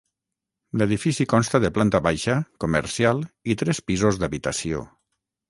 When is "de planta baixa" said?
1.65-2.39